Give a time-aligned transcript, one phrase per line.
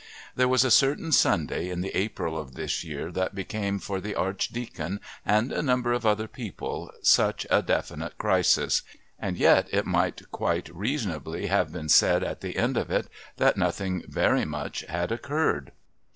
[0.35, 4.15] There was a certain Sunday in the April of this year that became for the
[4.15, 8.81] Archdeacon and a number of other people such a definite crisis
[9.19, 13.57] and yet it might quite reasonably have been said at the end of it that
[13.57, 15.71] nothing very much had occurred.